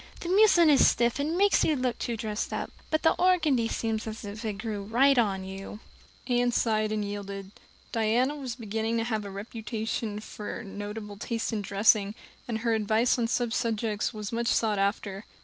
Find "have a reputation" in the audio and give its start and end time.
9.03-10.19